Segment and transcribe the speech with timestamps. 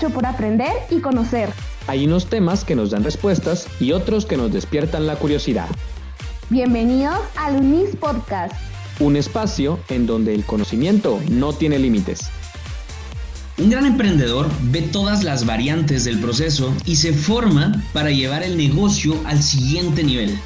[0.00, 1.50] mucho por aprender y conocer.
[1.86, 5.68] Hay unos temas que nos dan respuestas y otros que nos despiertan la curiosidad.
[6.48, 8.54] Bienvenidos al UNIS Podcast.
[8.98, 12.30] Un espacio en donde el conocimiento no tiene límites.
[13.58, 18.56] Un gran emprendedor ve todas las variantes del proceso y se forma para llevar el
[18.56, 20.38] negocio al siguiente nivel.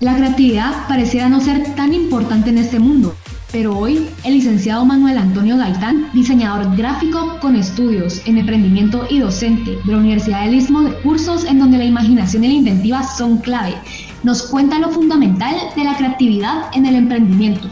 [0.00, 3.14] La creatividad pareciera no ser tan importante en este mundo,
[3.52, 9.72] pero hoy el licenciado Manuel Antonio Gaitán, diseñador gráfico con estudios en emprendimiento y docente
[9.84, 13.38] de la Universidad del Istmo de cursos en donde la imaginación y la inventiva son
[13.38, 13.74] clave,
[14.22, 17.68] nos cuenta lo fundamental de la creatividad en el emprendimiento.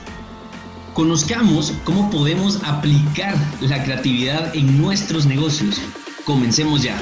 [0.95, 5.81] Conozcamos cómo podemos aplicar la creatividad en nuestros negocios.
[6.25, 7.01] Comencemos ya.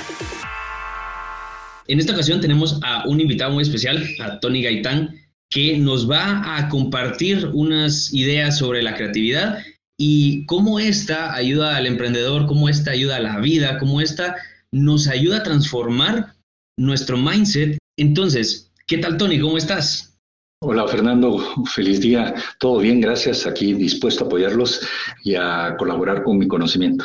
[1.89, 5.15] En esta ocasión tenemos a un invitado muy especial, a Tony Gaitán,
[5.51, 9.63] que nos va a compartir unas ideas sobre la creatividad
[9.99, 14.37] y cómo esta ayuda al emprendedor, cómo esta ayuda a la vida, cómo esta
[14.73, 16.35] nos ayuda a transformar
[16.79, 17.79] nuestro mindset.
[17.99, 19.41] Entonces, ¿qué tal Tony?
[19.41, 20.19] ¿Cómo estás?
[20.63, 22.35] Hola Fernando, feliz día.
[22.59, 23.47] Todo bien, gracias.
[23.47, 24.87] Aquí dispuesto a apoyarlos
[25.23, 27.05] y a colaborar con mi conocimiento.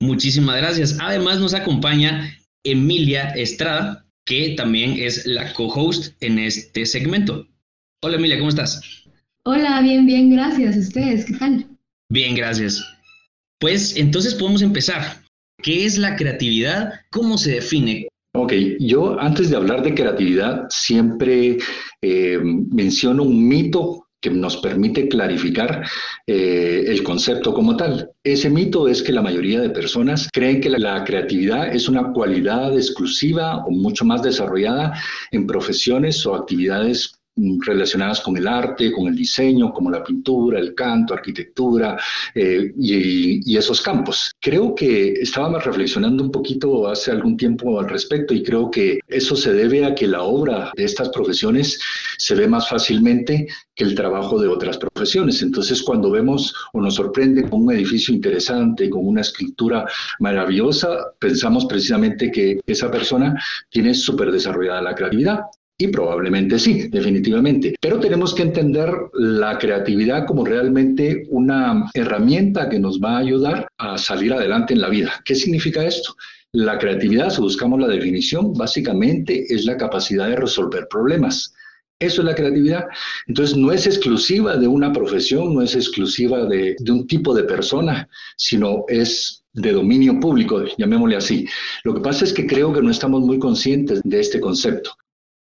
[0.00, 0.98] Muchísimas gracias.
[1.00, 7.48] Además nos acompaña Emilia Estrada, que también es la co-host en este segmento.
[8.02, 8.80] Hola Emilia, ¿cómo estás?
[9.44, 10.76] Hola, bien, bien, gracias.
[10.76, 11.66] ¿Ustedes qué tal?
[12.08, 12.84] Bien, gracias.
[13.58, 15.22] Pues entonces podemos empezar.
[15.62, 16.92] ¿Qué es la creatividad?
[17.10, 18.08] ¿Cómo se define?
[18.34, 21.58] Ok, yo antes de hablar de creatividad siempre
[22.00, 25.84] eh, menciono un mito que nos permite clarificar
[26.26, 28.10] eh, el concepto como tal.
[28.22, 32.74] Ese mito es que la mayoría de personas creen que la, creatividad es una cualidad
[32.74, 34.94] exclusiva o mucho más desarrollada
[35.32, 40.74] en profesiones o actividades relacionadas con el arte, con el diseño, como la pintura, el
[40.74, 41.98] canto, arquitectura
[42.34, 44.32] eh, y, esos campos.
[44.40, 49.36] Creo que estábamos reflexionando un poquito hace algún tiempo al respecto y creo que eso
[49.36, 51.78] se debe a que la obra de estas profesiones
[52.18, 55.42] se ve más fácilmente que el trabajo de otras profesiones.
[55.42, 59.86] Entonces, cuando vemos o nos sorprende con un edificio interesante, con una escritura
[60.18, 63.40] maravillosa, pensamos precisamente que esa persona
[63.70, 65.40] tiene súper desarrollada la creatividad.
[65.82, 67.74] Y probablemente sí, definitivamente.
[67.80, 73.66] Pero tenemos que entender la creatividad como realmente una herramienta que nos va a ayudar
[73.78, 75.20] a salir adelante en la vida.
[75.24, 76.14] ¿Qué significa esto?
[76.52, 81.52] La creatividad, si buscamos la definición, básicamente es la capacidad de resolver problemas.
[81.98, 82.84] Eso es la creatividad.
[83.26, 87.42] Entonces no es exclusiva de una profesión, no es exclusiva de, de, un tipo de
[87.42, 91.44] persona, sino es de dominio público, llamémosle así.
[91.82, 94.92] Lo que pasa es que creo que no estamos muy conscientes de este concepto.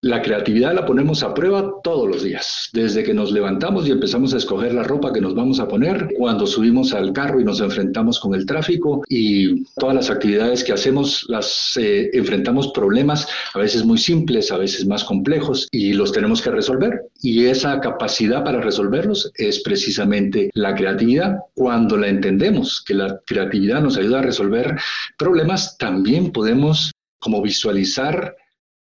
[0.04, 4.34] La creatividad la ponemos a prueba todos los días, desde que nos levantamos y empezamos
[4.34, 7.62] a escoger la ropa que nos vamos a poner, cuando subimos al carro y nos
[7.62, 13.60] enfrentamos con el tráfico y todas las actividades que hacemos las eh, enfrentamos problemas a
[13.60, 17.04] veces muy simples, a veces más complejos y los tenemos que resolver.
[17.22, 21.38] Y esa capacidad para resolverlos es precisamente la creatividad.
[21.54, 24.80] Cuando la entendemos, que la creatividad nos ayuda a resolver
[25.20, 28.36] problemas, también podemos como visualizar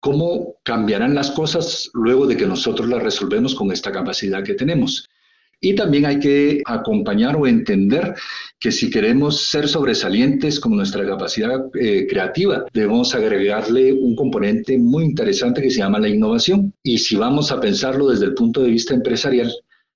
[0.04, 5.08] cómo cambiarán las cosas luego de que nosotros las resolvemos con esta capacidad que tenemos.
[5.62, 8.14] Y también hay que acompañar o entender
[8.60, 15.04] que si queremos ser sobresalientes con nuestra capacidad eh, creativa, debemos agregarle un componente muy
[15.04, 16.74] interesante que se llama la innovación.
[16.82, 19.50] Y si vamos a pensarlo desde el punto de vista empresarial,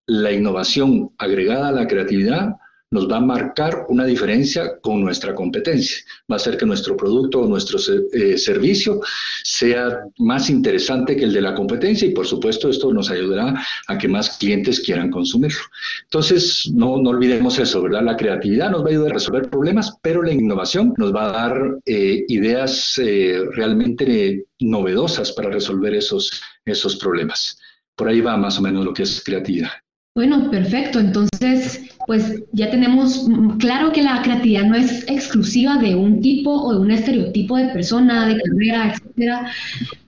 [0.07, 2.55] la innovación agregada a la creatividad
[2.91, 5.99] nos va a marcar una diferencia con nuestra competencia.
[6.31, 7.79] Va a hacer que nuestro producto o nuestro
[8.13, 9.01] eh, servicio
[9.43, 13.99] sea más interesante que el de la competencia y por supuesto esto nos ayudará a
[13.99, 15.61] que más clientes quieran consumirlo.
[16.05, 18.05] Entonces, no, no olvidemos eso, ¿verdad?
[18.05, 21.33] La creatividad nos va a ayudar a resolver problemas, pero la innovación nos va a
[21.33, 27.59] dar eh, ideas eh, realmente novedosas para resolver esos, esos problemas.
[27.95, 29.71] Por ahí va más o menos lo que es creatividad.
[30.19, 30.99] Bueno, perfecto.
[30.99, 33.29] Entonces, pues ya tenemos
[33.61, 37.69] claro que la creatividad no es exclusiva de un tipo o de un estereotipo de
[37.69, 39.53] persona, de carrera, etcétera,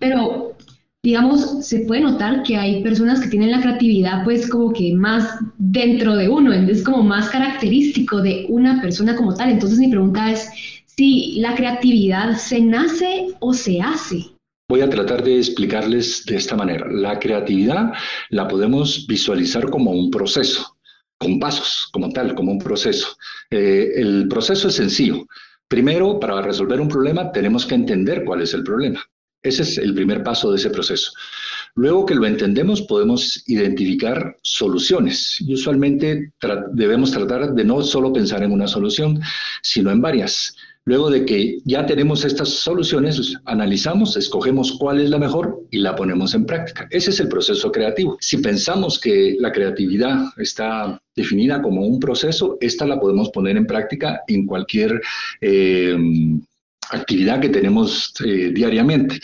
[0.01, 0.57] pero
[1.05, 5.39] digamos, se puede notar que hay personas que tienen la creatividad pues como que más
[5.59, 9.51] dentro de uno, es como más característico de una persona como tal.
[9.51, 10.51] Entonces mi pregunta es
[10.87, 14.25] si la creatividad se nace o se hace.
[14.71, 16.87] Voy a tratar de explicarles de esta manera.
[16.89, 17.93] La creatividad
[18.29, 20.77] la podemos visualizar como un proceso,
[21.19, 23.17] con pasos, como tal, como un proceso.
[23.51, 25.27] Eh, el proceso es sencillo.
[25.67, 29.05] Primero, para resolver un problema, tenemos que entender cuál es el problema.
[29.43, 31.11] Ese es el primer paso de ese proceso.
[31.75, 35.41] Luego que lo entendemos, podemos identificar soluciones.
[35.41, 36.33] Y usualmente
[36.73, 39.21] debemos tratar de no solo pensar en una solución,
[39.63, 40.55] sino en varias.
[40.85, 45.95] Luego de que ya tenemos estas soluciones, analizamos, escogemos cuál es la mejor y la
[45.95, 46.89] ponemos en práctica.
[46.91, 48.17] Ese es el proceso creativo.
[48.21, 53.67] Si pensamos que la creatividad está definida como un proceso, esta la podemos poner en
[53.67, 55.01] práctica en cualquier
[55.41, 55.97] eh,
[56.93, 59.21] actividad que tenemos eh, diariamente.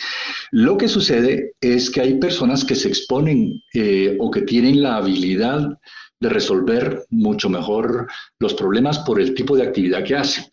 [0.51, 4.97] Lo que sucede es que hay personas que se exponen eh, o que tienen la
[4.97, 5.77] habilidad
[6.19, 8.07] de resolver mucho mejor
[8.39, 10.45] los problemas por el tipo de actividad que hacen.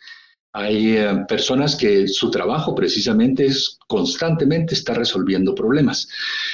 [0.57, 6.09] Hay eh, personas que su trabajo precisamente es constantemente estar resolviendo problemas.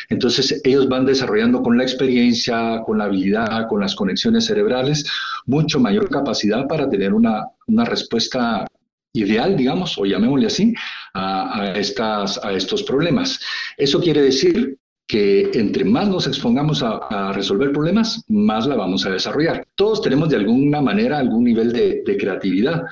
[0.09, 5.05] Entonces ellos van desarrollando con la experiencia, con la habilidad, con las conexiones cerebrales,
[5.45, 8.67] mucho mayor capacidad para tener una, una respuesta
[9.13, 10.75] ideal, digamos, o llamémosle así,
[11.15, 13.41] a, estas, a estos problemas.
[13.77, 19.11] Eso quiere decir que entre más nos expongamos a, resolver problemas, más la vamos a
[19.11, 19.67] desarrollar.
[19.75, 22.85] Todos tenemos de alguna manera algún nivel de, creatividad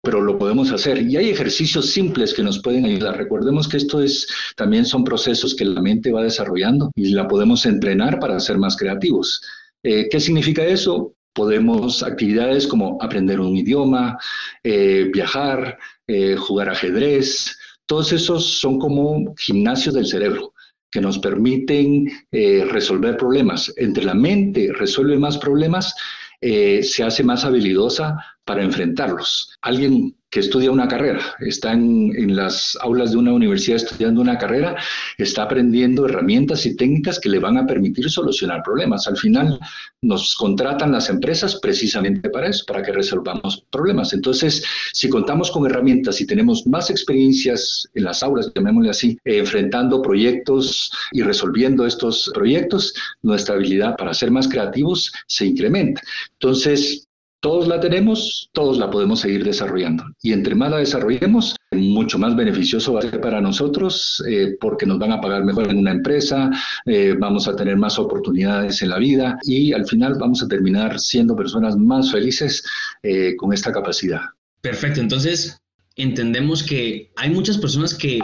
[0.00, 1.02] pero lo podemos hacer.
[1.02, 3.18] Y hay ejercicios simples que nos pueden ayudar.
[3.18, 4.26] Recordemos que esto es,
[4.56, 8.76] también son procesos que la mente va desarrollando y la podemos entrenar para ser más
[8.76, 9.42] creativos.
[9.82, 11.14] Eh, ¿Qué significa eso?
[11.38, 14.18] Podemos actividades como aprender un idioma,
[14.64, 17.56] eh, viajar, eh, jugar ajedrez.
[17.86, 20.52] Todos esos son como gimnasios del cerebro
[20.90, 23.72] que nos permiten resolver problemas.
[23.76, 25.94] Entre la mente resuelve más problemas,
[26.40, 28.16] se hace más habilidosa
[28.48, 29.52] para enfrentarlos.
[29.60, 34.76] Alguien que estudia una carrera, está en, las aulas de una universidad estudiando una carrera,
[35.16, 39.06] está aprendiendo herramientas y técnicas que le van a permitir solucionar problemas.
[39.06, 39.58] Al final
[40.02, 44.12] nos contratan las empresas precisamente para eso, para que resolvamos problemas.
[44.12, 50.02] Entonces, si contamos con herramientas y tenemos más experiencias en las aulas, llamémosle así, enfrentando
[50.02, 56.02] proyectos y resolviendo estos proyectos, nuestra habilidad para ser más creativos se incrementa.
[56.34, 57.07] Entonces,
[57.40, 60.04] todos la tenemos, todos la podemos seguir desarrollando.
[60.22, 64.86] Y entre más la desarrollemos, mucho más beneficioso va a ser para nosotros eh, porque
[64.86, 66.50] nos van a pagar mejor en una empresa,
[66.86, 70.98] eh, vamos a tener más oportunidades en la vida y al final vamos a terminar
[70.98, 72.64] siendo personas más felices
[73.02, 74.22] eh, con esta capacidad.
[74.60, 75.60] Perfecto, entonces
[75.96, 78.18] entendemos que hay muchas personas que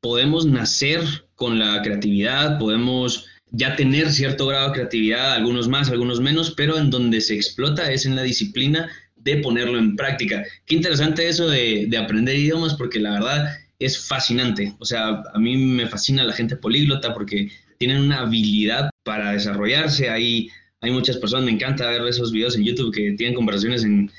[0.00, 1.00] podemos nacer
[1.34, 6.78] con la creatividad, podemos ya tener cierto grado de creatividad, algunos más, algunos menos, pero
[6.78, 10.44] en donde se explota es en la disciplina de ponerlo en práctica.
[10.66, 14.74] Qué interesante eso de, aprender idiomas, porque la verdad es fascinante.
[14.78, 20.10] O sea, a mí me fascina la gente políglota porque tienen una habilidad para desarrollarse.
[20.10, 20.48] Hay,
[20.80, 24.10] hay muchas personas, me encanta ver esos videos en YouTube que tienen conversaciones en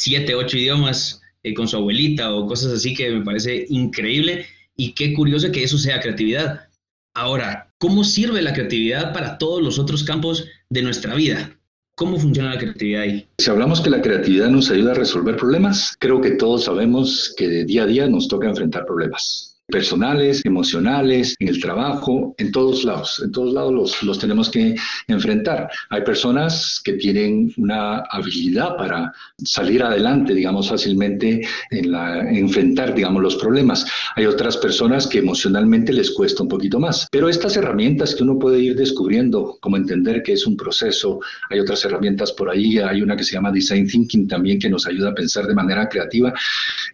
[0.00, 4.46] siete, ocho idiomas eh, con su abuelita o cosas así que me parece increíble.
[4.76, 6.70] Y qué curioso que eso sea creatividad
[7.14, 11.58] Ahora, ¿cómo sirve la creatividad para todos los otros campos de nuestra vida?
[11.96, 13.26] ¿Cómo funciona la creatividad ahí?
[13.38, 17.48] Si hablamos que la creatividad nos ayuda a resolver problemas, creo que todos sabemos que
[17.48, 22.84] de día a día nos toca enfrentar problemas personales, emocionales, en el trabajo, en todos
[22.84, 23.22] lados.
[23.24, 24.74] En todos lados los, los tenemos que
[25.08, 25.70] enfrentar.
[25.88, 29.12] Hay personas que tienen una habilidad para
[29.44, 31.94] salir adelante, digamos, fácilmente en
[32.36, 33.86] enfrentar, digamos, los problemas.
[34.16, 37.06] Hay otras personas que emocionalmente les cuesta un poquito más.
[37.10, 41.60] Pero estas herramientas que uno puede ir descubriendo, como entender que es un proceso, hay
[41.60, 45.10] otras herramientas por ahí, hay una que se llama Design Thinking también que nos ayuda
[45.10, 46.32] a pensar de manera creativa,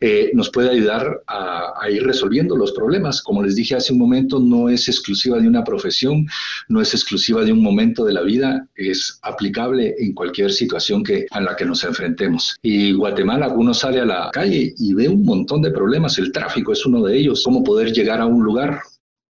[0.00, 3.22] eh, nos puede ayudar a, a ir resolviendo los problemas.
[3.22, 6.26] Como les dije hace un momento, no es exclusiva de una profesión,
[6.68, 11.26] no es exclusiva de un momento de la vida, es aplicable en cualquier situación que,
[11.30, 12.56] a la que nos enfrentemos.
[12.62, 16.72] Y Guatemala, uno sale a la calle y ve un montón de problemas, el tráfico
[16.72, 18.80] es uno de ellos, cómo poder llegar a un lugar,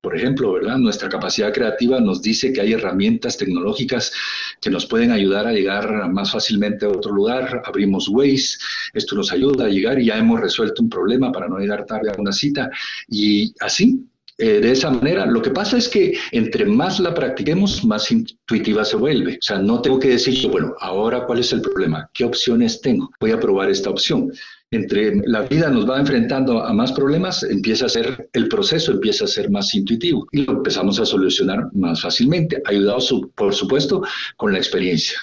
[0.00, 0.78] por ejemplo, ¿verdad?
[0.78, 4.12] Nuestra capacidad creativa nos dice que hay herramientas tecnológicas
[4.60, 7.62] que nos pueden ayudar a llegar más fácilmente a otro lugar.
[7.64, 8.58] Abrimos Waze,
[8.94, 12.10] esto nos ayuda a llegar y ya hemos resuelto un problema para no llegar tarde
[12.10, 12.70] a una cita.
[13.08, 14.06] Y así,
[14.38, 15.24] eh, de esa manera.
[15.24, 19.34] Lo que pasa es que entre más la practiquemos, más intuitiva se vuelve.
[19.34, 23.10] O sea, no tengo que decir, bueno, ahora cuál es el problema, qué opciones tengo,
[23.18, 24.30] voy a probar esta opción
[24.70, 29.24] entre la vida nos va enfrentando a más problemas, empieza a ser el proceso, empieza
[29.24, 32.98] a ser más intuitivo y lo empezamos a solucionar más fácilmente, ayudado
[33.34, 34.02] por supuesto
[34.36, 35.18] con la experiencia.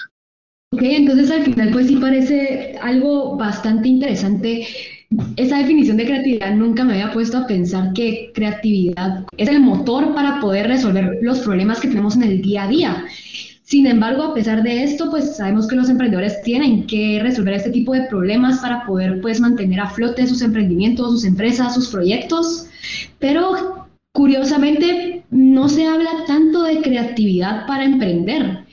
[0.72, 4.66] Ok, entonces al final pues sí parece algo bastante interesante.
[5.36, 10.14] Esa definición de creatividad nunca me había puesto a pensar que creatividad es el motor
[10.14, 13.04] para poder resolver los problemas que tenemos en el día a día.
[13.64, 17.70] Sin embargo, a pesar de esto, pues sabemos que los emprendedores tienen que resolver este
[17.70, 22.68] tipo de problemas para poder pues mantener a flote sus emprendimientos, sus empresas, sus proyectos.
[23.18, 28.66] Pero curiosamente no se habla tanto de creatividad para emprender.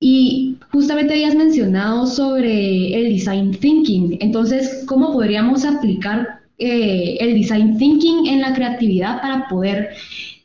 [0.00, 4.16] Y justamente habías mencionado sobre el design thinking.
[4.22, 9.90] Entonces, ¿cómo podríamos aplicar eh, el design thinking en la creatividad para poder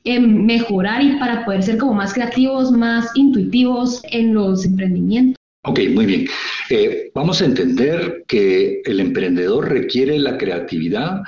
[0.05, 5.35] eh, mejorar y para poder ser como más creativos, más intuitivos en los emprendimientos?
[5.63, 6.27] Ok, muy bien.
[6.69, 11.21] Eh, vamos a entender que el emprendedor requiere la creatividad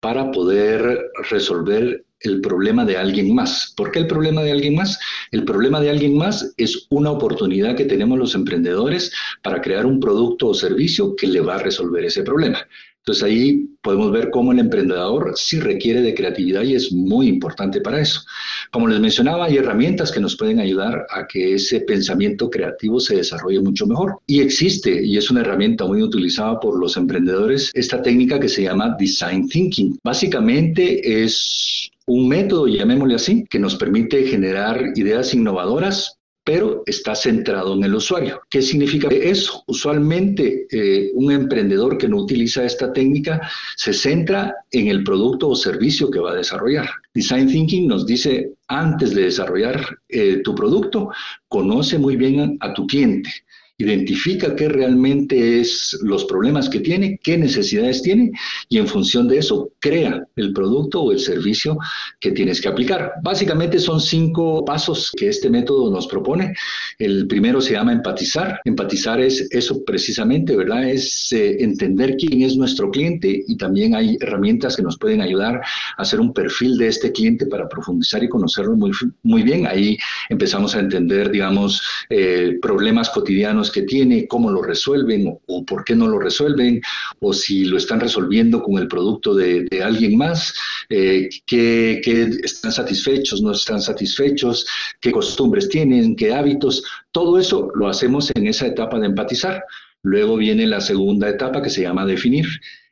[0.00, 3.74] para poder resolver el problema de alguien más.
[3.76, 4.98] ¿Por qué el problema de alguien más?
[5.30, 9.12] El problema de alguien más es una oportunidad que tenemos los emprendedores
[9.42, 12.66] para crear un producto o servicio que le va a resolver ese problema.
[13.04, 17.82] Entonces ahí podemos ver cómo el emprendedor sí requiere de creatividad y es muy importante
[17.82, 18.22] para eso.
[18.70, 23.16] Como les mencionaba, hay herramientas que nos pueden ayudar a que ese pensamiento creativo se
[23.16, 24.16] desarrolle mucho mejor.
[24.26, 28.62] Y existe, y es una herramienta muy utilizada por los emprendedores, esta técnica que se
[28.62, 29.98] llama Design Thinking.
[30.02, 37.74] Básicamente es un método, llamémosle así, que nos permite generar ideas innovadoras pero está centrado
[37.74, 38.42] en el usuario.
[38.50, 39.64] ¿Qué significa eso?
[39.66, 43.40] Usualmente eh, un emprendedor que no utiliza esta técnica
[43.76, 46.88] se centra en el producto o servicio que va a desarrollar.
[47.14, 51.08] Design Thinking nos dice, antes de desarrollar eh, tu producto,
[51.48, 53.30] conoce muy bien a tu cliente
[53.76, 58.30] identifica qué realmente es los problemas que tiene, qué necesidades tiene
[58.68, 61.76] y en función de eso crea el producto o el servicio
[62.20, 63.12] que tienes que aplicar.
[63.22, 66.54] Básicamente son cinco pasos que este método nos propone.
[66.98, 68.60] El primero se llama empatizar.
[68.64, 70.88] Empatizar es eso precisamente, ¿verdad?
[70.88, 75.56] Es eh, entender quién es nuestro cliente y también hay herramientas que nos pueden ayudar
[75.56, 78.92] a hacer un perfil de este cliente para profundizar y conocerlo muy,
[79.24, 79.66] muy bien.
[79.66, 85.84] Ahí empezamos a entender, digamos, eh, problemas cotidianos que tiene, cómo lo resuelven o, por
[85.84, 86.80] qué no lo resuelven,
[87.20, 90.54] o si lo están resolviendo con el producto de, alguien más,
[90.88, 92.00] eh, que,
[92.42, 94.66] están satisfechos, no están satisfechos,
[95.00, 96.84] qué costumbres tienen, qué hábitos.
[97.12, 99.62] Todo eso lo hacemos en esa etapa de empatizar.
[100.02, 102.46] Luego viene la segunda etapa que se llama definir.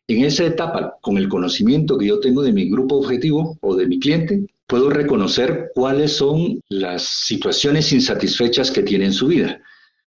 [0.08, 3.86] En esa etapa, con el conocimiento que yo tengo de mi grupo objetivo o de
[3.86, 9.60] mi cliente, puedo reconocer cuáles son las situaciones insatisfechas que tiene en su vida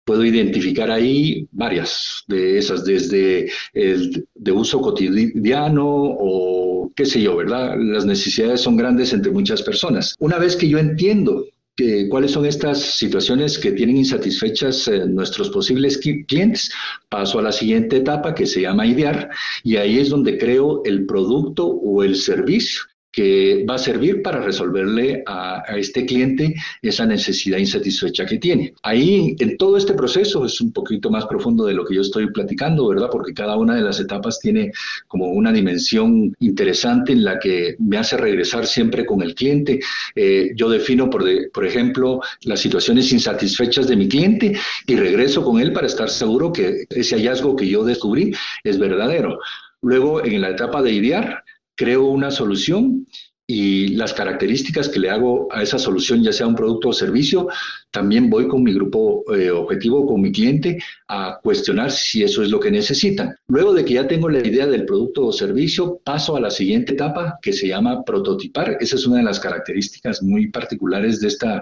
[0.07, 7.35] puedo identificar ahí varias de esas, desde el de uso cotidiano o qué sé yo,
[7.35, 7.75] ¿verdad?
[7.77, 10.15] Las necesidades son grandes entre muchas personas.
[10.19, 11.45] Una vez que yo entiendo
[11.75, 16.71] que, cuáles son estas situaciones que tienen insatisfechas eh, nuestros posibles clientes,
[17.09, 19.29] paso a la siguiente etapa que se llama idear
[19.61, 24.41] y ahí es donde creo el producto o el servicio que va a servir para
[24.41, 28.73] resolverle a, este cliente esa necesidad insatisfecha que tiene.
[28.83, 32.31] Ahí, en todo este proceso, es un poquito más profundo de lo que yo estoy
[32.31, 33.09] platicando, ¿verdad?
[33.11, 34.71] Porque cada una de las etapas tiene
[35.07, 39.79] como una dimensión interesante en la que me hace regresar siempre con el cliente.
[40.15, 45.59] Eh, yo defino, por, por ejemplo, las situaciones insatisfechas de mi cliente y regreso con
[45.59, 48.33] él para estar seguro que ese hallazgo que yo descubrí
[48.63, 49.39] es verdadero.
[49.81, 51.43] Luego, en la etapa de idear,
[51.77, 53.07] creo una solución
[53.49, 57.47] y las características que le hago a esa solución, ya sea un producto o servicio,
[57.91, 62.49] también voy con mi grupo eh, objetivo, con mi cliente, a cuestionar si eso es
[62.49, 63.33] lo que necesitan.
[63.47, 66.91] Luego de que ya tengo la idea del producto o servicio, paso a la siguiente
[66.91, 68.77] etapa que se llama prototipar.
[68.81, 71.61] Esa es una de las características muy particulares de esta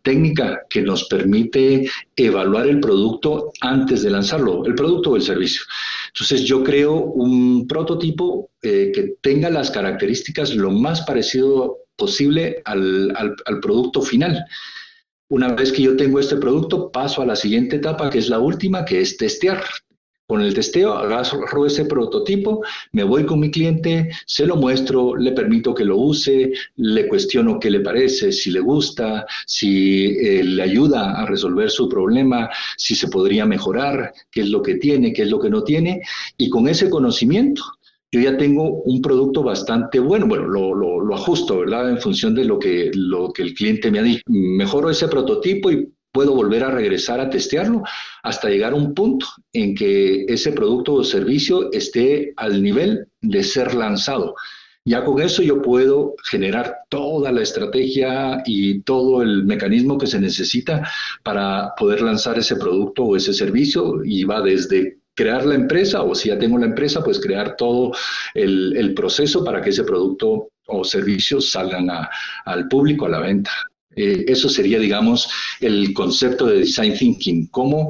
[0.00, 5.62] técnica que nos permite evaluar el producto antes de lanzarlo, el producto o el servicio.
[6.16, 13.14] Entonces yo creo un prototipo eh, que tenga las características lo más parecido posible al,
[13.14, 14.42] al producto final.
[15.28, 18.38] Una vez que yo tengo este producto, paso a la siguiente etapa, que es la
[18.38, 19.62] última, que es testear.
[20.28, 25.30] Con el testeo agarro ese prototipo, me voy con mi cliente, se lo muestro, le
[25.30, 30.62] permito que lo use, le cuestiono qué le parece, si le gusta, si eh, le
[30.64, 35.22] ayuda a resolver su problema, si se podría mejorar, qué es lo que tiene, qué
[35.22, 36.02] es lo que no tiene.
[36.36, 37.62] Y con ese conocimiento,
[38.10, 40.26] yo ya tengo un producto bastante bueno.
[40.26, 41.90] Bueno, lo, lo, ajusto, ¿verdad?
[41.90, 44.22] En función de lo que, lo que el cliente me ha dicho.
[44.26, 47.82] Mejoro ese prototipo y puedo volver a regresar a testearlo
[48.22, 53.42] hasta llegar a un punto en que ese producto o servicio esté al nivel de
[53.42, 54.34] ser lanzado.
[54.86, 60.18] Ya con eso yo puedo generar toda la estrategia y todo el mecanismo que se
[60.18, 60.88] necesita
[61.22, 66.14] para poder lanzar ese producto o ese servicio y va desde crear la empresa o
[66.14, 67.92] si ya tengo la empresa, pues crear todo
[68.32, 71.88] el, proceso para que ese producto o servicio salgan
[72.46, 73.50] al público, a la venta.
[73.96, 75.28] Eh, eso sería, digamos,
[75.60, 77.88] el concepto de design thinking, cómo,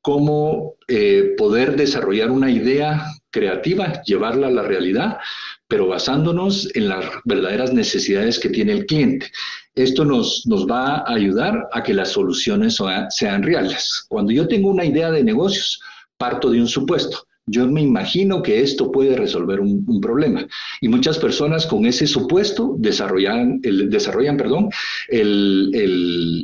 [0.00, 5.18] cómo eh, poder desarrollar una idea creativa, llevarla a la realidad,
[5.66, 9.30] pero basándonos en las verdaderas necesidades que tiene el cliente.
[9.74, 12.78] Esto nos, nos va a ayudar a que las soluciones
[13.10, 14.06] sean reales.
[14.08, 15.80] Cuando yo tengo una idea de negocios,
[16.16, 17.27] parto de un supuesto.
[17.48, 20.46] Yo me imagino que esto puede resolver un, problema.
[20.80, 24.70] Y muchas personas con ese supuesto desarrollan, el, desarrollan perdón,
[25.08, 25.70] el,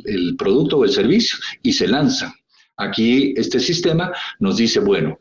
[0.05, 2.33] el producto o el servicio y se lanzan.
[2.77, 5.17] Aquí este sistema nos dice, bueno,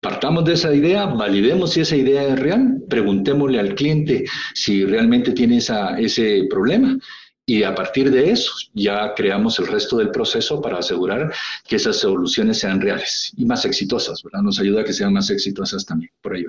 [0.00, 5.32] Partamos de esa idea, validemos si esa idea es real, preguntémosle al cliente si realmente
[5.32, 6.96] tiene esa, ese problema
[7.48, 11.32] y a partir de eso ya creamos el resto del proceso para asegurar
[11.66, 14.42] que esas soluciones sean reales y más exitosas, ¿verdad?
[14.42, 16.44] Nos ayuda a que sean más exitosas también, por ahí.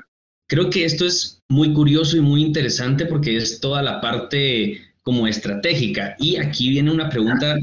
[0.50, 5.26] Creo que esto es muy curioso y muy interesante porque es toda la parte como
[5.26, 6.18] estratégica.
[6.20, 7.58] Y aquí viene una pregunta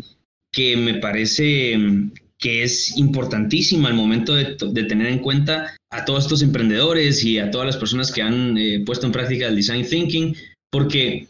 [0.50, 6.24] que me parece mm, que es importantísima al momento de, tener en cuenta a todos
[6.24, 9.86] estos emprendedores y a todas las personas que han eh, puesto en práctica el design
[9.86, 10.34] thinking,
[10.70, 11.28] porque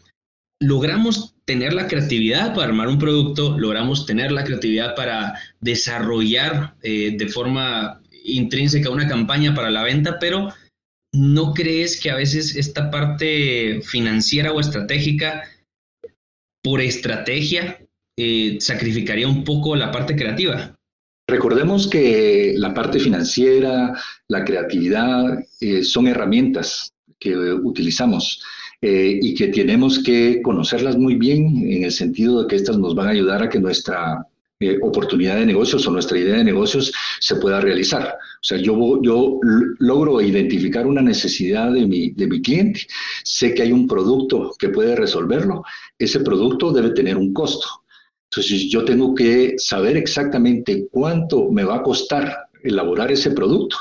[0.61, 7.15] logramos tener la creatividad para armar un producto, logramos tener la creatividad para desarrollar eh,
[7.17, 10.53] de forma intrínseca una campaña para la venta, pero
[11.13, 15.43] ¿no crees que a veces esta parte financiera o estratégica,
[16.61, 17.79] por estrategia,
[18.17, 20.75] eh, sacrificaría un poco la parte creativa?
[21.29, 28.43] Recordemos que la parte financiera, la creatividad, eh, son herramientas que utilizamos
[28.81, 32.93] eh, y que tenemos que conocerlas muy bien en el sentido de que estas nos
[32.93, 34.27] van a ayudar a que nuestra
[34.59, 38.07] eh, oportunidad de negocios o nuestra idea de negocios se pueda realizar.
[38.07, 39.39] O sea, yo, yo
[39.79, 42.81] logro identificar una necesidad de mi, de mi cliente,
[43.23, 45.63] sé que hay un producto que puede resolverlo,
[45.97, 47.67] ese producto debe tener un costo.
[48.29, 53.77] Entonces yo tengo que saber exactamente cuánto me va a costar elaborar ese producto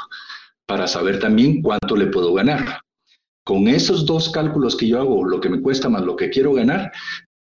[0.66, 2.80] para saber también cuánto le puedo ganar.
[3.46, 6.52] Con esos dos cálculos que yo hago, lo que me cuesta más lo que quiero
[6.52, 6.90] ganar,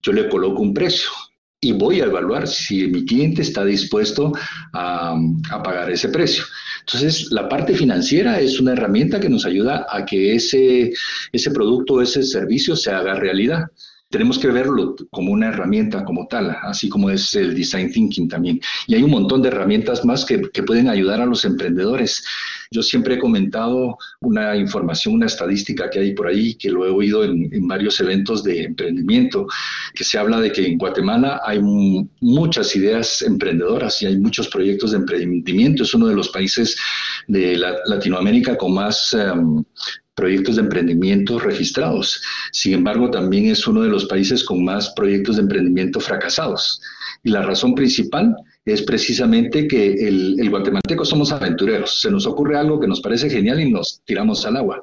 [0.03, 1.09] yo le coloco un precio
[1.59, 4.31] y voy a evaluar si mi cliente está dispuesto
[4.71, 5.17] a,
[5.63, 6.43] pagar ese precio.
[6.81, 10.94] Entonces, la parte financiera es una herramienta que nos ayuda a que ese,
[11.31, 13.63] ese producto, ese servicio se haga realidad
[14.09, 18.61] tenemos que verlo como una herramienta como tal, así como es el design thinking también.
[18.87, 22.24] Y hay un montón de herramientas más que, pueden ayudar a los emprendedores.
[22.72, 26.89] Yo siempre he comentado una información, una estadística que hay por ahí, que lo he
[26.89, 29.48] oído en, varios eventos de emprendimiento,
[29.94, 34.91] que se habla de que en Guatemala hay muchas ideas emprendedoras y hay muchos proyectos
[34.91, 35.83] de emprendimiento.
[35.83, 36.77] Es uno de los países
[37.27, 39.63] de Latinoamérica con más em,
[40.16, 42.22] proyectos de emprendimiento registrados.
[42.51, 46.82] Sin embargo, también es uno de los países con más proyectos de emprendimiento fracasados.
[47.24, 52.01] Y la razón principal es precisamente que el, guatemalteco somos aventureros.
[52.01, 54.82] Se nos ocurre algo que nos parece genial y nos tiramos al agua.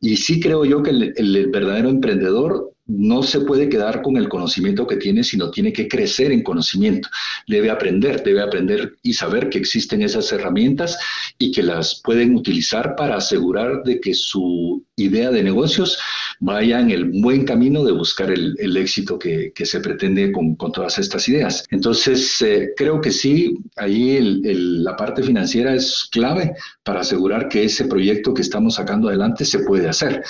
[0.00, 4.86] Y sí creo yo que el verdadero emprendedor no se puede quedar con el conocimiento
[4.86, 7.08] que tiene, sino tiene que crecer en conocimiento.
[7.46, 10.98] Debe aprender, debe aprender y saber que existen esas herramientas
[11.38, 15.98] y que las pueden utilizar para asegurar de que su idea de negocios
[16.38, 21.28] vaya en el buen camino de buscar el, éxito que, se pretende con, todas estas
[21.28, 21.64] ideas.
[21.70, 27.86] Entonces, eh, creo que sí, ahí la parte financiera es clave para asegurar que ese
[27.86, 30.22] proyecto que estamos sacando adelante se puede hacer.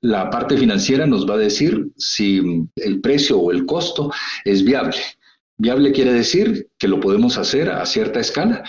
[0.00, 2.40] La parte financiera nos va a decir si
[2.76, 4.12] el precio o el costo
[4.44, 4.96] es viable.
[5.56, 8.62] Viable quiere decir que lo podemos hacer a cierta escala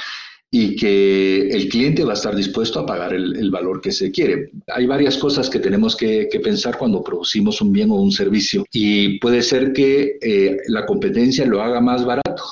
[0.52, 4.50] y que el cliente va a estar dispuesto a pagar el, valor que se quiere.
[4.74, 9.20] Hay varias cosas que tenemos que, pensar cuando producimos un bien o un servicio y
[9.20, 12.44] puede ser que eh, la competencia lo haga más barato,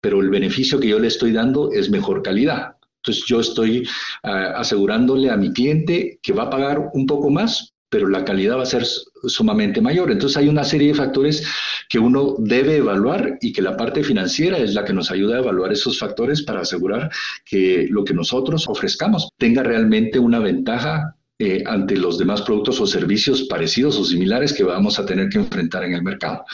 [0.00, 2.76] pero el beneficio que yo le estoy dando es mejor calidad.
[3.02, 3.86] Entonces yo estoy
[4.22, 8.58] ah, asegurándole a mi cliente que va a pagar un poco más, pero la calidad
[8.58, 8.84] va a ser
[9.24, 10.10] sumamente mayor.
[10.10, 11.46] Entonces hay una serie de factores
[11.88, 15.40] que uno debe evaluar y que la parte financiera es la que nos ayuda a
[15.40, 17.10] evaluar esos factores para asegurar
[17.44, 22.86] que lo que nosotros ofrezcamos tenga realmente una ventaja eh, ante los demás productos o
[22.86, 26.44] servicios parecidos o similares que vamos a tener que enfrentar en el mercado.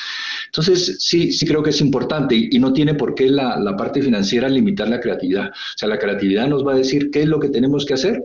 [0.44, 4.02] Entonces, sí, sí creo que es importante y, no tiene por qué la, la parte
[4.02, 5.48] financiera limitar la creatividad.
[5.48, 8.24] O sea, la creatividad nos va a decir qué es lo que tenemos que hacer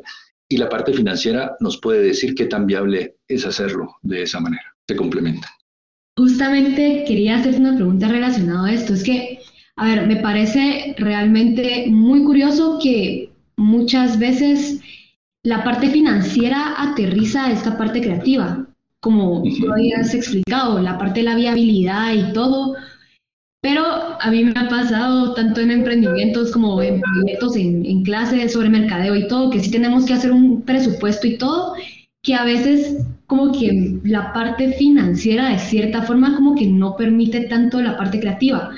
[0.49, 4.75] y la parte financiera nos puede decir qué tan viable es hacerlo de esa manera.
[4.87, 5.47] Se complementa.
[6.17, 8.93] Justamente quería hacerte una pregunta relacionada a esto.
[8.93, 9.39] Es que,
[9.75, 14.81] a ver, me parece realmente muy curioso que muchas veces
[15.43, 18.67] la parte financiera aterriza a esta parte creativa,
[18.99, 22.75] como tú habías explicado, la parte de la viabilidad y todo.
[23.61, 28.53] Pero a mí me ha pasado tanto en emprendimientos como en proyectos, en, en clases
[28.53, 31.73] sobre mercadeo y todo, que sí tenemos que hacer un presupuesto y todo,
[32.23, 37.41] que a veces como que la parte financiera de cierta forma como que no permite
[37.41, 38.71] tanto la parte creativa.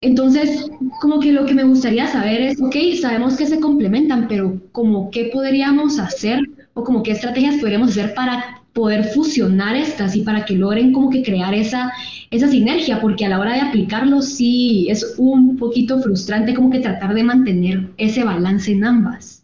[0.00, 0.68] Entonces,
[1.00, 5.10] como que lo que me gustaría saber es, ok, sabemos que se complementan, pero como
[5.10, 6.40] qué podríamos hacer
[6.74, 11.10] o como qué estrategias podríamos hacer para poder fusionar estas y para que logren como
[11.10, 11.92] que crear esa,
[12.30, 16.80] esa sinergia, porque a la hora de aplicarlo sí es un poquito frustrante como que
[16.80, 19.42] tratar de mantener ese balance en ambas.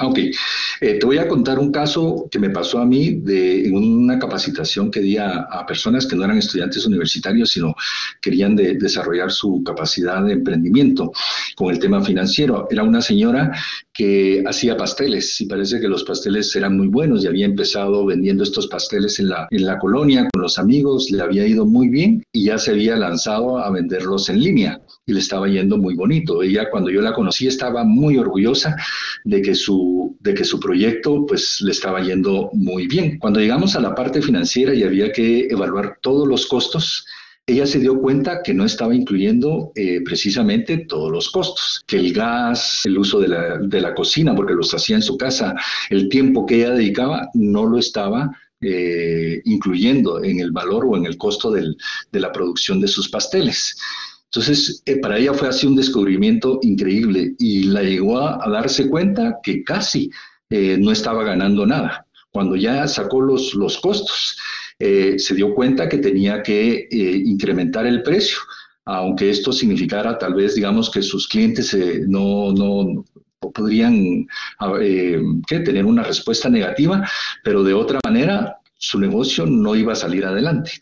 [0.00, 4.18] Ok, eh, te voy a contar un caso que me pasó a mí de una
[4.18, 7.74] capacitación que di a, personas que no eran estudiantes universitarios, sino
[8.20, 11.12] querían desarrollar su capacidad de emprendimiento
[11.54, 12.66] con el tema financiero.
[12.70, 13.52] Era una señora
[13.92, 18.42] que hacía pasteles y parece que los pasteles eran muy buenos y había empezado vendiendo
[18.42, 22.24] estos pasteles en la, en la colonia con los amigos, le había ido muy bien
[22.32, 26.42] y ya se había lanzado a venderlos en línea y le estaba yendo muy bonito.
[26.42, 28.76] Ella cuando yo la conocí estaba muy orgullosa
[29.24, 33.18] de que su, de que su proyecto pues le estaba yendo muy bien.
[33.18, 37.06] Cuando llegamos a la parte financiera y había que evaluar todos los costos,
[37.46, 42.12] ella se dio cuenta que no estaba incluyendo eh, precisamente todos los costos, que el
[42.12, 45.54] gas, el uso de la, de la, cocina, porque los hacía en su casa,
[45.90, 51.04] el tiempo que ella dedicaba, no lo estaba eh, incluyendo en el valor o en
[51.04, 51.76] el costo del,
[52.12, 53.76] de la producción de sus pasteles.
[54.26, 59.38] Entonces, eh, para ella fue así un descubrimiento increíble y la llegó a, darse cuenta
[59.42, 60.10] que casi
[60.50, 62.06] no estaba ganando nada.
[62.30, 64.36] Cuando ya sacó los, los costos,
[64.84, 68.38] eh, se dio cuenta que tenía que incrementar el precio,
[68.84, 71.72] aunque esto significara tal vez, digamos, que sus clientes
[72.08, 73.04] no, no,
[73.38, 74.26] podrían
[75.46, 77.08] tener una respuesta negativa,
[77.44, 80.72] pero de otra manera su negocio no iba a salir adelante.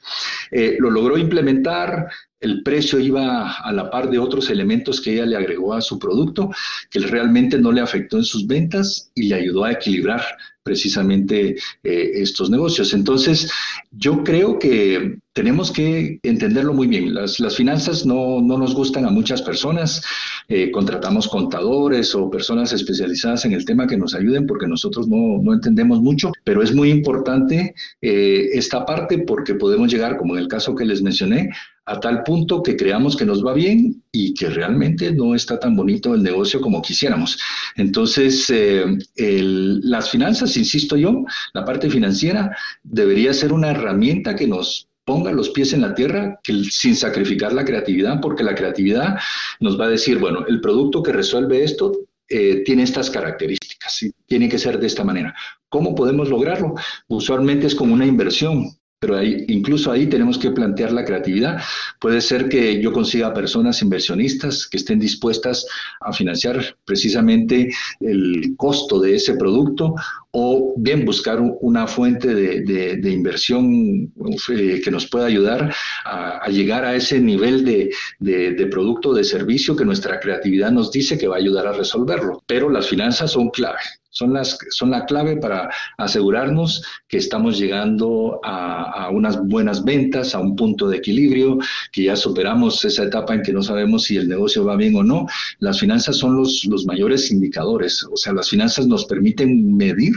[0.78, 2.08] lo logró implementar,
[2.40, 5.98] el precio iba a la par de otros elementos que ella le agregó a su
[5.98, 6.48] producto,
[6.90, 10.22] que realmente no le afectó en sus ventas y le ayudó a equilibrar
[10.62, 12.92] precisamente eh, estos negocios.
[12.94, 13.50] Entonces,
[13.90, 17.14] yo creo que tenemos que entenderlo muy bien.
[17.14, 20.02] Las, finanzas no, nos gustan a muchas personas.
[20.48, 25.52] Eh, contratamos contadores o personas especializadas en el tema que nos ayuden porque nosotros no,
[25.52, 30.48] entendemos mucho, pero es muy importante eh, esta parte porque podemos llegar, como en el
[30.48, 31.50] caso que les mencioné,
[31.90, 35.74] a tal punto que creamos que nos va bien y que realmente no está tan
[35.74, 37.36] bonito el negocio como quisiéramos.
[37.74, 44.86] Entonces, eh, las finanzas, insisto yo, la parte financiera debería ser una herramienta que nos
[45.04, 46.38] ponga los pies en la tierra
[46.70, 49.18] sin sacrificar la creatividad, porque la creatividad
[49.58, 51.92] nos va a decir, bueno, el producto que resuelve esto
[52.28, 55.34] eh, tiene estas características, y tiene que ser de esta manera.
[55.68, 56.74] ¿Cómo podemos lograrlo?
[57.08, 58.68] Usualmente es como una inversión
[59.00, 61.60] pero ahí, incluso ahí tenemos que plantear la creatividad.
[61.98, 65.66] Puede ser que yo consiga personas inversionistas que estén dispuestas
[66.00, 69.94] a financiar precisamente el costo de ese producto
[70.32, 74.12] o bien buscar una fuente de, inversión
[74.56, 77.90] eh, que nos pueda ayudar a, llegar a ese nivel de,
[78.20, 82.42] de producto de servicio que nuestra creatividad nos dice que va a ayudar a resolverlo.
[82.46, 88.40] Pero las finanzas son clave son, las, son la clave para asegurarnos que estamos llegando
[88.44, 91.58] a, unas buenas ventas, a un punto de equilibrio,
[91.92, 95.02] que ya superamos esa etapa en que no sabemos si el negocio va bien o
[95.02, 95.26] no.
[95.58, 100.12] Las finanzas son los, los mayores indicadores, o sea, las finanzas nos permiten medir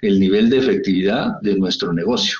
[0.00, 2.38] el nivel de efectividad de nuestro negocio.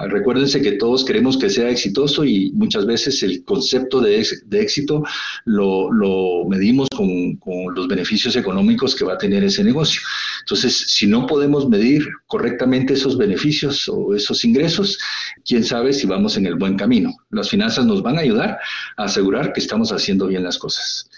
[0.00, 5.02] Recuérdense que todos queremos que sea exitoso y muchas veces el concepto de, éxito
[5.44, 10.00] lo, medimos con, con, los beneficios económicos que va a tener ese negocio.
[10.42, 15.00] Entonces, si no podemos medir correctamente esos beneficios o esos ingresos,
[15.44, 17.16] quién sabe si vamos en el buen camino.
[17.30, 18.58] Las finanzas nos van a ayudar
[18.96, 21.10] a asegurar que estamos haciendo bien las cosas.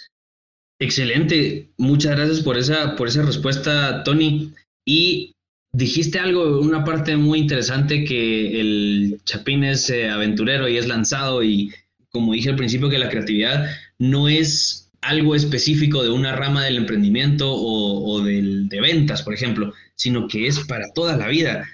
[0.78, 1.68] Excelente.
[1.76, 4.54] Muchas gracias por esa, por esa respuesta, Tony.
[4.90, 5.34] Y
[5.72, 11.44] Dijiste algo, una parte muy interesante que el Chapín es eh, aventurero y es lanzado
[11.44, 11.72] y
[12.10, 16.76] como dije al principio que la creatividad no es algo específico de una rama del
[16.76, 21.68] emprendimiento o, del, de ventas, por ejemplo, sino que es para toda la vida.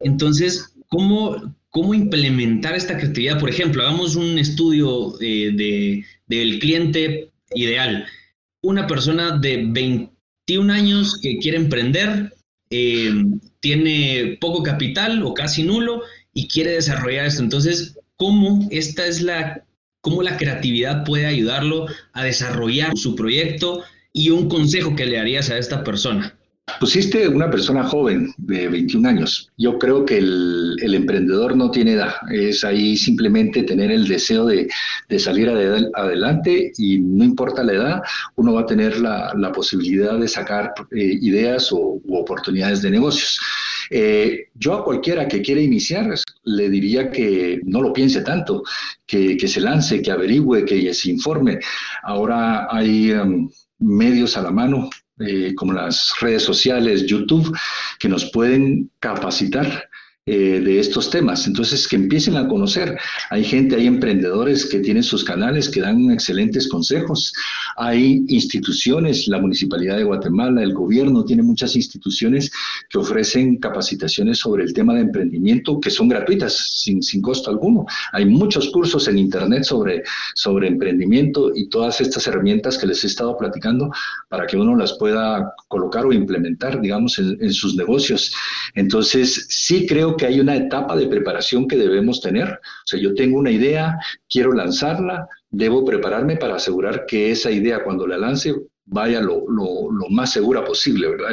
[0.00, 3.38] Entonces, ¿cómo, cómo implementar esta creatividad?
[3.38, 8.06] Por ejemplo, hagamos un estudio eh, de, del cliente ideal.
[8.62, 12.32] Una persona de 21 años que quiere emprender,
[12.72, 13.12] eh,
[13.60, 17.42] tiene poco capital o casi nulo y quiere desarrollar esto.
[17.42, 19.66] Entonces, ¿cómo esta es la,
[20.00, 25.50] cómo la creatividad puede ayudarlo a desarrollar su proyecto y un consejo que le harías
[25.50, 26.38] a esta persona?
[26.80, 29.50] Pusiste una persona joven de 21 años.
[29.56, 32.14] Yo creo que el, emprendedor no tiene edad.
[32.30, 34.68] Es ahí simplemente tener el deseo de,
[35.18, 38.02] salir adelante y no importa la edad,
[38.36, 43.38] uno va a tener la, posibilidad de sacar eh, ideas o oportunidades de negocios.
[43.90, 48.62] Eh, yo a cualquiera que quiera iniciar le diría que no lo piense tanto,
[49.06, 51.58] que, se lance, que averigüe, que se informe.
[52.02, 54.88] Ahora hay em, medios a la mano
[55.20, 57.56] eh, como las redes sociales, YouTube,
[57.98, 59.88] que nos pueden capacitar
[60.24, 61.48] eh, de estos temas.
[61.48, 62.96] Entonces, que empiecen a conocer.
[63.30, 67.32] Hay gente, hay emprendedores que tienen sus canales, que dan excelentes consejos.
[67.76, 72.50] Hay instituciones, la Municipalidad de Guatemala, el gobierno tiene muchas instituciones
[72.88, 77.86] que ofrecen capacitaciones sobre el tema de emprendimiento que son gratuitas, sin, sin costo alguno.
[78.12, 80.02] Hay muchos cursos en Internet sobre,
[80.34, 83.90] sobre emprendimiento y todas estas herramientas que les he estado platicando
[84.28, 88.34] para que uno las pueda colocar o implementar, digamos, en, en sus negocios.
[88.74, 92.48] Entonces, sí creo que hay una etapa de preparación que debemos tener.
[92.48, 97.84] O sea, yo tengo una idea, quiero lanzarla, debo prepararme para asegurar que esa idea
[97.84, 99.44] cuando la lance vaya lo,
[100.10, 101.30] más segura posible, ¿verdad?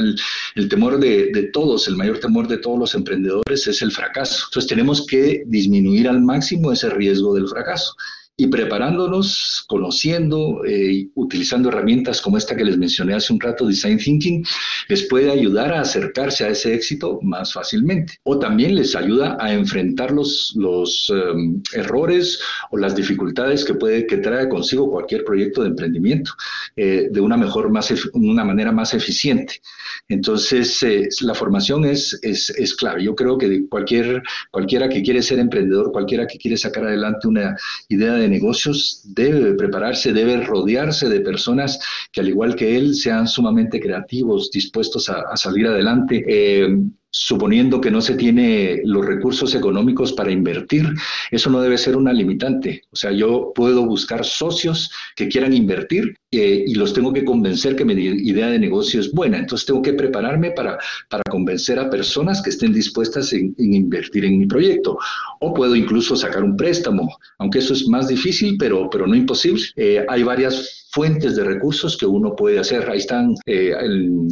[0.55, 4.45] El, temor de, de, todos, el mayor temor de todos los emprendedores es el fracaso.
[4.47, 7.95] Entonces tenemos que disminuir al máximo ese riesgo del fracaso
[8.39, 13.97] y preparándonos, conociendo, eh, utilizando herramientas como esta que les mencioné hace un rato, Design
[13.97, 14.45] Thinking,
[14.87, 18.13] les puede ayudar a acercarse a ese éxito más fácilmente.
[18.23, 22.39] O también les ayuda a enfrentar los, los em, errores
[22.71, 26.31] o las dificultades que puede que trae consigo cualquier proyecto de emprendimiento
[26.77, 29.61] eh, de una mejor, más una manera más eficiente.
[30.07, 33.03] Entonces, eh, la formación es, es, es, clave.
[33.03, 37.57] Yo creo que cualquier, cualquiera que quiere ser emprendedor, cualquiera que quiere sacar adelante una
[37.89, 41.79] idea de negocios debe prepararse, debe rodearse de personas
[42.11, 46.23] que al igual que él sean sumamente creativos, dispuestos a, salir adelante.
[46.27, 46.67] Eh,
[47.11, 50.85] suponiendo que no se tiene los recursos económicos para invertir,
[51.31, 52.83] eso no debe ser una limitante.
[52.91, 57.75] O sea, yo puedo buscar socios que quieran invertir eh, y los tengo que convencer
[57.75, 59.39] que mi idea de negocio es buena.
[59.39, 60.77] Entonces tengo que prepararme para,
[61.09, 64.97] para convencer a personas que estén dispuestas en, invertir en mi proyecto.
[65.39, 69.63] O puedo incluso sacar un préstamo, aunque eso es más difícil, pero, pero no imposible.
[69.75, 72.89] Eh, hay varias fuentes de recursos que uno puede hacer.
[72.89, 73.73] Ahí están eh,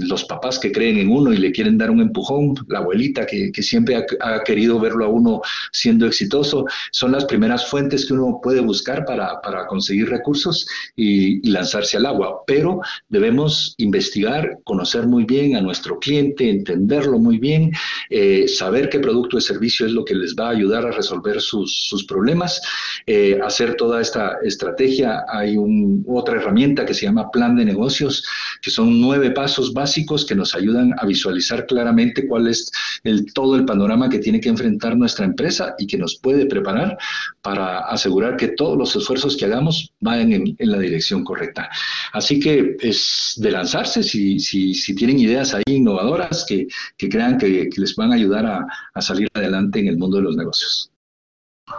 [0.08, 3.52] los papás que creen en uno y le quieren dar un empujón, la abuelita que,
[3.62, 6.66] siempre ha, querido verlo a uno siendo exitoso.
[6.92, 12.44] Son las primeras fuentes que uno puede buscar para, conseguir recursos y, lanzarse al agua.
[12.46, 17.72] Pero debemos investigar, conocer muy bien a nuestro cliente, entenderlo muy bien,
[18.10, 21.42] eh, saber qué producto o servicio es lo que les va a ayudar a resolver
[21.42, 22.62] sus, problemas,
[23.06, 25.24] eh, hacer toda esta estrategia.
[25.30, 28.24] Hay un, otra herramienta que se llama plan de negocios,
[28.62, 32.57] que son nueve pasos básicos que nos ayudan a visualizar claramente cuál es
[33.04, 36.98] el, todo el panorama que tiene que enfrentar nuestra empresa y que nos puede preparar
[37.42, 41.70] para asegurar que todos los esfuerzos que hagamos vayan en, la dirección correcta.
[42.14, 46.68] Así que es de lanzarse si, si, si tienen ideas ahí innovadoras que,
[46.98, 50.24] que crean que, les van a ayudar a, a salir adelante en el mundo de
[50.24, 50.92] los negocios.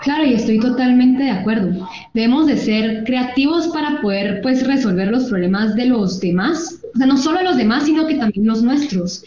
[0.03, 1.89] Claro, y estoy totalmente de acuerdo.
[2.13, 7.07] Debemos de ser creativos para poder pues resolver los problemas de los demás, o sea,
[7.07, 9.25] no solo los demás, sino que también los nuestros.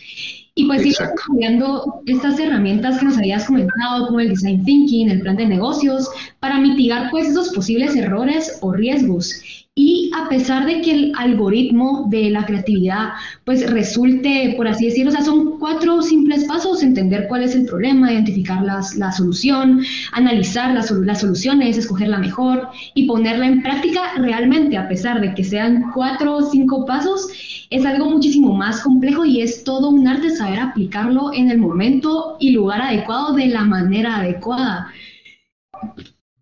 [0.61, 5.21] Y pues ir estudiando estas herramientas que nos habías comentado, como el design thinking, el
[5.21, 6.07] plan de negocios,
[6.39, 9.41] para mitigar pues esos posibles errores o riesgos.
[9.73, 15.09] Y a pesar de que el algoritmo de la creatividad pues resulte, por así decirlo,
[15.09, 19.81] o sea, son cuatro simples pasos, entender cuál es el problema, identificar las, la solución,
[20.11, 25.33] analizar las, las soluciones, escoger la mejor y ponerla en práctica realmente, a pesar de
[25.33, 27.29] que sean cuatro o cinco pasos,
[27.71, 32.35] es algo muchísimo más complejo y es todo un arte saber aplicarlo en el momento
[32.39, 34.91] y lugar adecuado de la manera adecuada.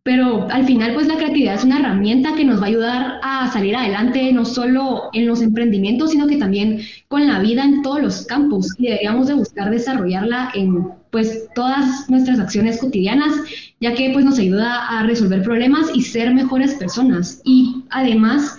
[0.01, 3.51] Pero al final, pues la creatividad es una herramienta que nos va a ayudar a
[3.51, 8.01] salir adelante, no solo en los emprendimientos, sino que también con la vida en todos
[8.01, 8.73] los campos.
[8.79, 13.35] Y deberíamos de buscar desarrollarla en pues todas nuestras acciones cotidianas,
[13.79, 17.41] ya que pues nos ayuda a resolver problemas y ser mejores personas.
[17.43, 18.57] Y además,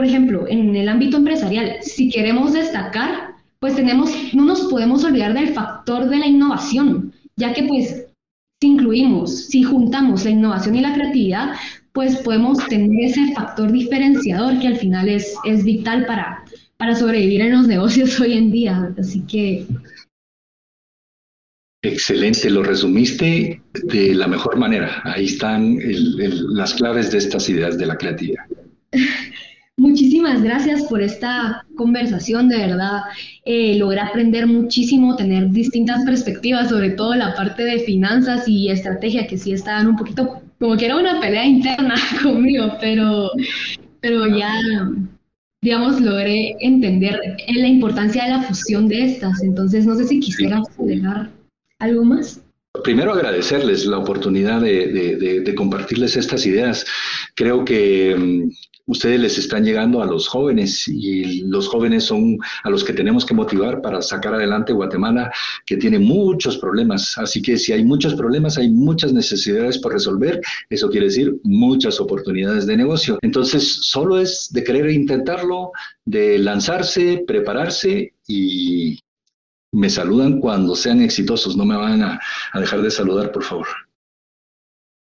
[0.00, 5.34] por ejemplo, en el ámbito empresarial, si queremos destacar, pues tenemos, no nos podemos olvidar
[5.34, 8.06] del factor de la innovación, ya que pues
[8.62, 11.52] si incluimos, si juntamos la innovación y la creatividad,
[11.92, 16.46] pues podemos tener ese factor diferenciador que al final es, es vital para,
[16.78, 18.94] para sobrevivir en los negocios hoy en día.
[18.98, 19.66] Así que...
[21.82, 25.02] Excelente, lo resumiste de la mejor manera.
[25.04, 25.78] Ahí están
[26.54, 28.46] las claves de estas ideas de la creatividad.
[29.80, 33.00] Muchísimas gracias por esta conversación, de verdad.
[33.46, 39.26] Eh, logré aprender muchísimo, tener distintas perspectivas, sobre todo la parte de finanzas y estrategia,
[39.26, 43.30] que sí estaban un poquito como que era una pelea interna conmigo, pero,
[44.02, 44.52] pero ya,
[45.62, 49.42] digamos, logré entender la importancia de la fusión de estas.
[49.42, 51.30] Entonces, no sé si quisieras dejar
[51.78, 52.42] algo más.
[52.84, 56.86] Primero agradecerles la oportunidad de, compartirles estas ideas.
[57.34, 58.48] Creo que mm,
[58.86, 63.26] ustedes les están llegando a los jóvenes y los jóvenes son a los que tenemos
[63.26, 65.32] que motivar para sacar adelante Guatemala,
[65.66, 67.18] que tiene muchos problemas.
[67.18, 70.40] Así que si hay muchos problemas, hay muchas necesidades por resolver.
[70.68, 73.18] Eso quiere decir muchas oportunidades de negocio.
[73.22, 75.72] Entonces, solo es de querer intentarlo,
[76.04, 79.00] de lanzarse, prepararse y
[79.72, 81.56] me saludan cuando sean exitosos.
[81.56, 82.20] No me van a,
[82.54, 83.66] dejar de saludar, por favor.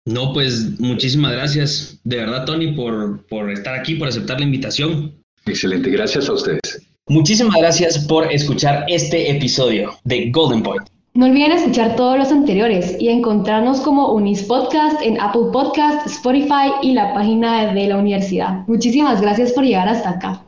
[0.07, 5.23] No, pues muchísimas gracias, de verdad, Tony, por, por estar aquí, por aceptar la invitación.
[5.45, 6.83] Excelente, gracias a ustedes.
[7.09, 10.89] Muchísimas gracias por escuchar este episodio de Golden Point.
[11.15, 16.71] No olviden escuchar todos los anteriores y encontrarnos como Unis Podcast en Apple Podcast, Spotify
[16.83, 18.67] y la página de la universidad.
[18.67, 20.43] Muchísimas gracias por llegar hasta acá.